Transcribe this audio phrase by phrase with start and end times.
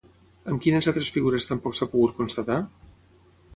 [0.53, 2.59] Amb quines altres figures tampoc s'ha pogut constatar?